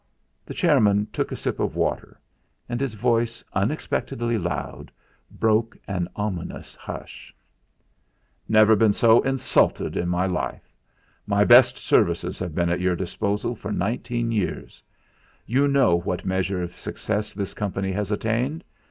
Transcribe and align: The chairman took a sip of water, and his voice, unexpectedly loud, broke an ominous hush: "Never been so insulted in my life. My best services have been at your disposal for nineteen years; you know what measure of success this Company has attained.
The 0.47 0.55
chairman 0.55 1.07
took 1.13 1.31
a 1.31 1.35
sip 1.35 1.59
of 1.59 1.75
water, 1.75 2.19
and 2.67 2.81
his 2.81 2.95
voice, 2.95 3.43
unexpectedly 3.53 4.35
loud, 4.35 4.91
broke 5.29 5.77
an 5.87 6.07
ominous 6.15 6.73
hush: 6.73 7.35
"Never 8.49 8.75
been 8.75 8.93
so 8.93 9.21
insulted 9.21 9.95
in 9.95 10.09
my 10.09 10.25
life. 10.25 10.73
My 11.27 11.43
best 11.43 11.77
services 11.77 12.39
have 12.39 12.55
been 12.55 12.71
at 12.71 12.79
your 12.81 12.95
disposal 12.95 13.55
for 13.55 13.71
nineteen 13.71 14.31
years; 14.31 14.81
you 15.45 15.67
know 15.67 15.97
what 15.97 16.25
measure 16.25 16.63
of 16.63 16.79
success 16.79 17.35
this 17.35 17.53
Company 17.53 17.91
has 17.91 18.11
attained. 18.11 18.63